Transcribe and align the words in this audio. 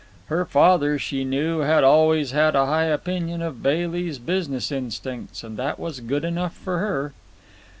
Her 0.29 0.45
father, 0.45 0.97
she 0.97 1.23
knew, 1.23 1.59
had 1.59 1.83
always 1.83 2.31
had 2.31 2.55
a 2.55 2.65
high 2.65 2.85
opinion 2.85 3.43
of 3.43 3.61
Bailey's 3.61 4.17
business 4.17 4.71
instincts, 4.71 5.43
and 5.43 5.57
that 5.57 5.79
was 5.79 5.99
good 5.99 6.25
enough 6.25 6.53
for 6.57 6.79
her. 6.79 7.13